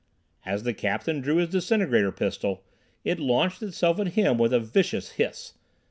As 0.47 0.63
the 0.63 0.73
captain 0.73 1.21
drew 1.21 1.35
his 1.35 1.49
disintegrator 1.49 2.11
pistol, 2.11 2.63
it 3.03 3.19
launched 3.19 3.61
itself 3.61 3.99
at 3.99 4.07
him 4.13 4.39
with 4.39 4.51
a 4.51 4.59
vicious 4.59 5.11
hiss. 5.11 5.53